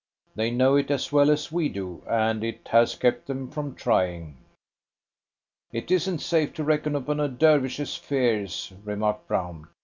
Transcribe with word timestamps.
They 0.33 0.49
know 0.49 0.77
it 0.77 0.89
as 0.89 1.11
well 1.11 1.29
as 1.29 1.51
we 1.51 1.69
do, 1.69 2.01
and 2.07 2.43
it 2.43 2.69
has 2.69 2.95
kept 2.95 3.27
them 3.27 3.51
from 3.51 3.75
trying." 3.75 4.37
"It 5.71 5.91
isn't 5.91 6.21
safe 6.23 6.53
to 6.55 6.63
reckon 6.63 6.95
upon 6.95 7.19
a 7.19 7.27
Dervish's 7.27 7.95
fears," 7.95 8.73
remarked 8.83 9.27
Brown. 9.27 9.67